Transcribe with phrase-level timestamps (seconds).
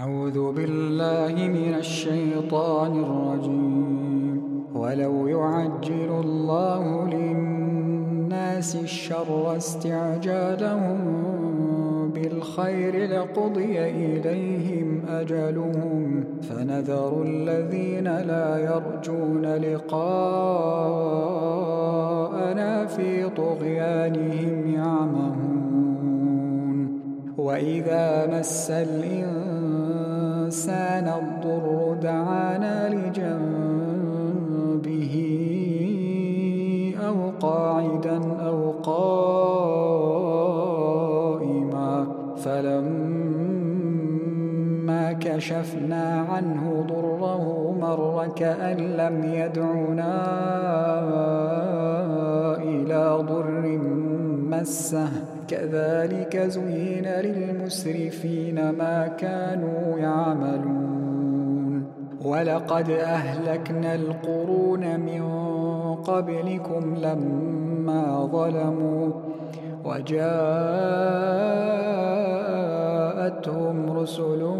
[0.00, 4.40] أعوذ بالله من الشيطان الرجيم.
[4.74, 10.98] ولو يعجل الله للناس الشر استعجالهم
[12.14, 16.24] بالخير لقضي إليهم أجلهم.
[16.42, 20.46] فنذر الذين لا يرجون لقاءنا
[22.86, 25.29] في طغيانهم يعمهون.
[27.44, 29.40] وإذا مس الإنسان
[31.08, 34.36] الضر دعانا لجنبه
[37.06, 39.66] أو قاعدا أو قائما
[42.36, 43.00] فلما
[45.12, 50.14] كشفنا عنه ضره مر كأن لم يدعنا
[52.62, 53.78] إلى ضر
[54.50, 61.84] مسه كذلك زين للمسرفين ما كانوا يعملون.
[62.24, 65.22] ولقد أهلكنا القرون من
[65.94, 69.10] قبلكم لما ظلموا
[69.84, 70.30] وجاءتهم
[73.98, 74.54] رسل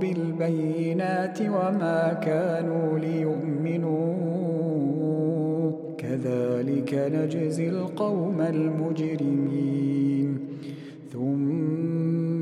[0.00, 4.12] بالبينات وما كانوا ليؤمنوا.
[5.98, 9.71] كذلك نجزي القوم المجرمين.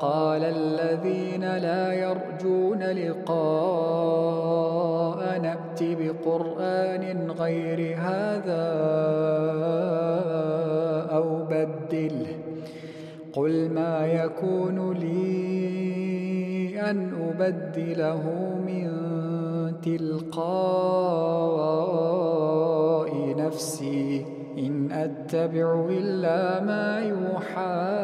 [0.00, 4.24] قال الذين لا يرجون لقاءنا
[5.52, 8.66] ائت بقرآن غير هذا
[11.10, 12.26] أو بدله.
[13.32, 18.22] قل ما يكون لي أن أبدله
[18.66, 18.90] من
[19.82, 20.94] تلقاء
[23.38, 24.26] نفسي.
[24.58, 28.03] إن أتبع إلا ما يوحى.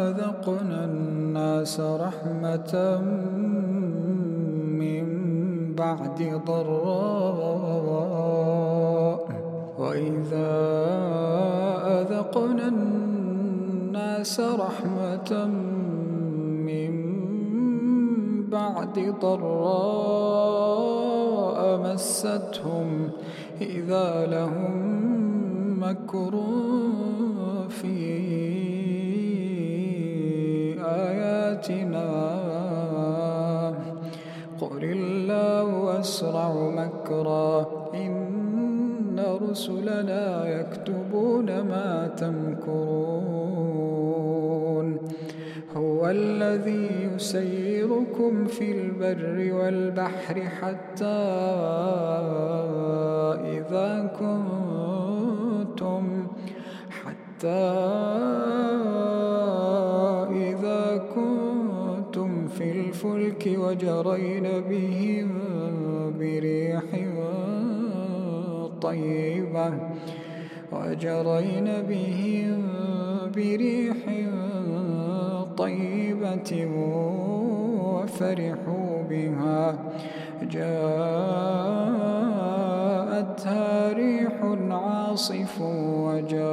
[0.05, 2.75] أذقنا الناس رحمة
[5.77, 7.65] بعد ضراء
[9.79, 10.53] وإذا
[12.01, 15.45] أذقنا الناس رحمة
[16.67, 16.93] من
[18.51, 20.45] بعد ضراء
[21.85, 23.11] مستهم
[23.61, 24.75] إذا لهم
[25.81, 26.33] مكر
[27.69, 27.97] في
[30.85, 32.44] آياتنا.
[36.05, 37.67] الله أسرع مكرا.
[37.95, 39.21] إن
[39.51, 43.65] رسلنا يكتبون ما تمكرون.
[45.77, 51.05] هو الذي يسيركم في البر والبحر حتى
[53.59, 56.05] إذا كنتم
[56.91, 57.73] حتى
[60.31, 65.31] إذا كنتم في الفلك وجرين بهم
[66.25, 66.89] بريح
[68.83, 69.69] طيبة
[70.73, 72.63] وجرين بهم
[73.37, 73.97] بريح
[75.57, 76.51] طيبة
[77.85, 79.65] وفرحوا بها.
[80.53, 81.13] جاءتها
[83.93, 84.37] ريح
[84.71, 85.55] عاصف
[86.07, 86.45] وجاءهم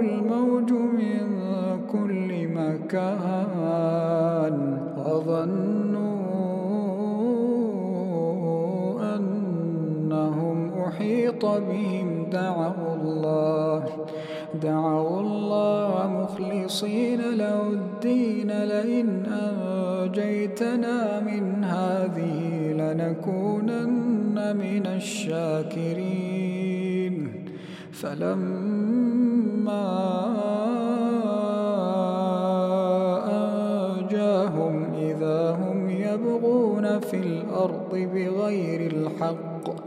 [0.00, 1.26] الموج من
[1.92, 4.56] كل مكان.
[4.98, 5.85] وظنوا
[10.96, 13.84] أحيط بهم دعوا الله
[14.62, 26.34] دعوا الله مخلصين له الدين لئن أنجيتنا من هذه لنكونن من الشاكرين.
[27.92, 28.96] فلما
[33.28, 39.86] أنجاهم إذا هم يبغون في الأرض بغير الحق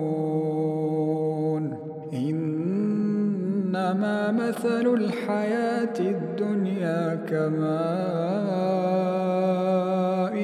[3.71, 7.71] إنما مثل الحياة الدنيا كماء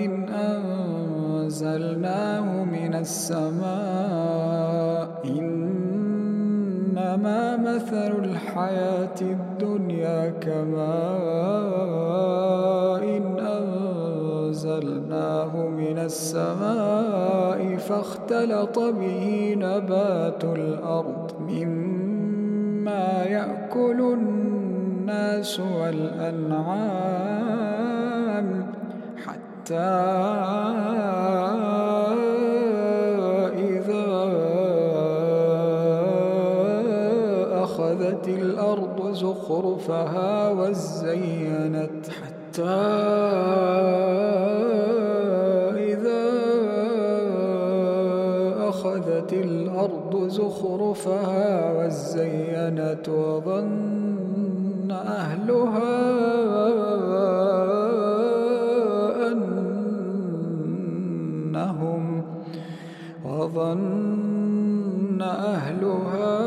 [0.06, 0.29] إن
[1.44, 1.83] أنزلناه
[2.63, 3.68] من السماء.
[5.25, 6.38] إنما
[7.57, 10.88] مثل الحياة الدنيا كماء
[13.18, 13.39] إن
[14.47, 14.88] أنزلناه
[15.68, 21.31] من السماء فاختلط به نبات الأرض.
[21.50, 22.06] مما
[23.23, 27.17] يأكل الناس والأنعام
[29.25, 29.75] حتى
[33.55, 34.07] إذا
[37.63, 43.26] أخذت الأرض زخرفها وزينت حتى
[49.27, 55.95] أخذت الأرض زخرفها وزينت وظن أهلها
[61.31, 62.23] أنهم
[63.25, 66.46] وظن أهلها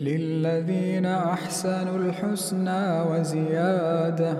[0.00, 4.36] للذين أحسنوا أحسن الحسنى وزيادة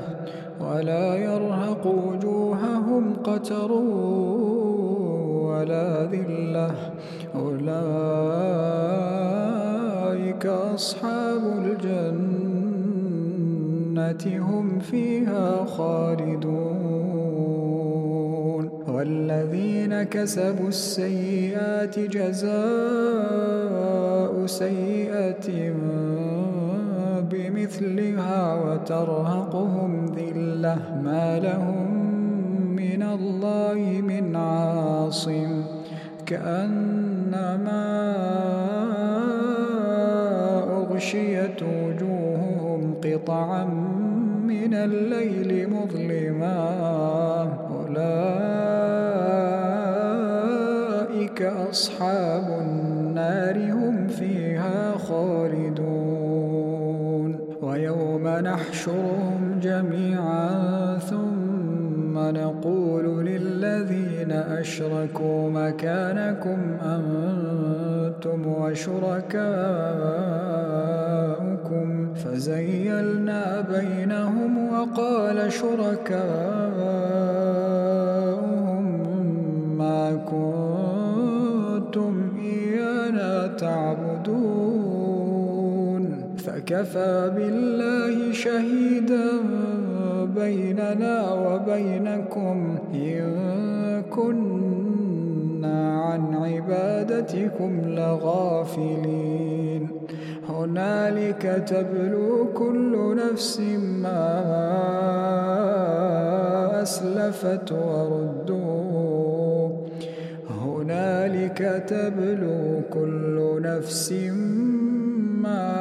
[0.61, 3.73] ولا يرهق وجوههم قتر
[5.43, 6.71] ولا ذلة
[7.35, 7.67] أولئك
[10.47, 12.79] أصحاب الجنة
[14.39, 16.69] هم فيها خالدون
[18.89, 23.78] والذين كسبوا السيئات جزاء
[24.49, 25.73] سيئة
[27.31, 31.87] بمثلها وترهقهم ذلة ما لهم
[32.77, 35.63] من الله من عاصم
[36.27, 37.85] كأنما
[40.71, 43.65] أغشيت وجوههم قطعا
[44.49, 46.59] من الليل مظلما
[47.71, 48.68] أولئك
[51.71, 55.79] أصحاب النار هم فيها خالدون.
[57.63, 69.49] ويوم نحشرهم جميعا ثم نقول للذين أشركوا مكانكم أنتم وشركاؤكم.
[72.15, 76.19] فزيلنا بينهم وقال شركاؤهم
[79.79, 80.98] ما كنتم
[82.45, 85.09] إيانا تعبدون.
[86.39, 89.31] فكفى بالله شهيدا
[90.37, 92.79] بيننا وبينكم.
[92.95, 99.89] إن كنا عن عبادتكم لغافلين.
[100.49, 103.61] هنالك تبلو كل نفس
[104.03, 104.25] ما
[106.83, 109.08] أسلفت وردوا
[111.61, 114.13] هنالك تبلو كل نفس
[115.43, 115.73] ما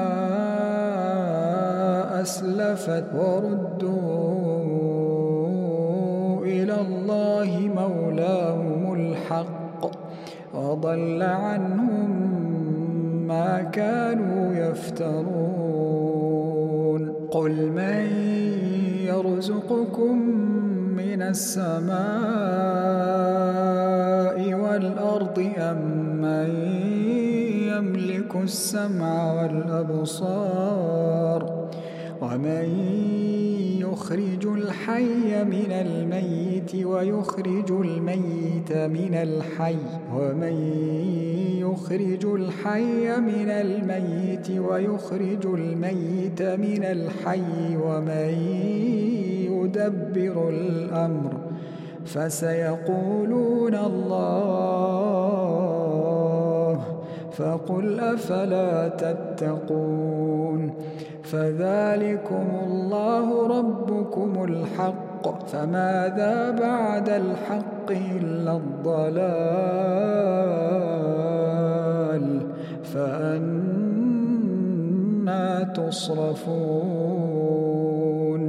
[2.22, 3.96] أسلفت وردوا
[6.46, 9.86] إلى الله مولاهم الحق
[10.54, 12.10] وضل عنهم
[13.28, 15.98] ما كانوا يفترون.
[17.32, 18.06] قل من
[19.06, 20.18] يرزقكم
[20.98, 22.98] من السماء
[24.78, 25.78] والأرض أم
[26.22, 26.50] من
[27.68, 31.42] يملك السمع والأبصار
[32.22, 32.66] ومن
[33.82, 39.78] يخرج الحي من الميت ويخرج الميت من الحي
[40.14, 40.54] ومن
[41.58, 48.30] يخرج الحي من الميت ويخرج الميت من الحي ومن
[49.52, 51.48] يدبر الأمر
[52.08, 55.18] فسيقولون الله
[57.32, 60.74] فقل أفلا تتقون؟
[61.24, 69.88] فذلكم الله ربكم الحق فماذا بعد الحق إلا الضلال؟
[72.84, 73.74] فأنا
[75.64, 77.67] تصرفون.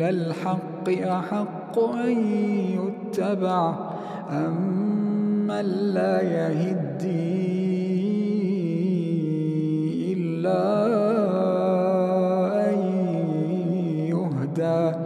[0.00, 2.16] إلى الحق أحق أن
[2.80, 3.74] يتبع
[4.30, 4.56] أم
[5.46, 5.64] من
[5.94, 7.50] لا يهدي
[10.12, 10.62] إلا
[12.70, 12.78] أن
[14.08, 14.96] يهدى.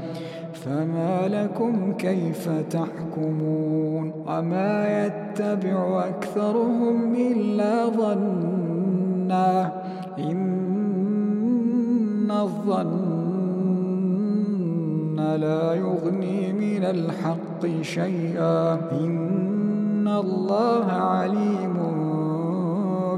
[0.53, 9.73] فما لكم كيف تحكمون؟ وما يتبع أكثرهم إلا ظنا.
[10.19, 13.14] إن الظن
[15.37, 18.73] لا يغني من الحق شيئا.
[18.93, 21.77] إن الله عليم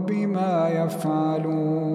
[0.06, 1.85] بما يفعلون.